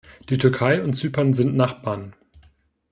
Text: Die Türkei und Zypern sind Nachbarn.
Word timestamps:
Die 0.29 0.37
Türkei 0.39 0.81
und 0.83 0.93
Zypern 0.93 1.31
sind 1.31 1.55
Nachbarn. 1.55 2.15